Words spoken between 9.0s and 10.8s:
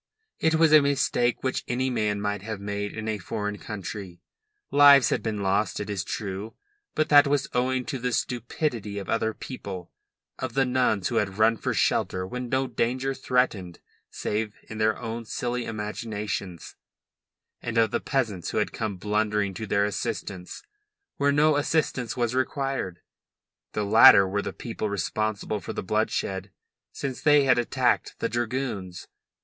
other people of the